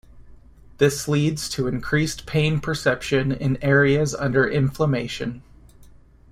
This 0.79 1.07
leads 1.07 1.47
to 1.49 1.67
increased 1.67 2.25
pain 2.25 2.59
perception 2.59 3.31
in 3.31 3.61
areas 3.63 4.15
under 4.15 4.47
inflammation. 4.47 5.43